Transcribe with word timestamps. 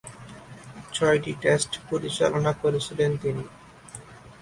ছয়টি 0.93 1.31
টেস্ট 1.41 1.71
পরিচালনা 1.89 2.51
করেছিলেন 2.53 3.11
তিনি। 3.17 3.43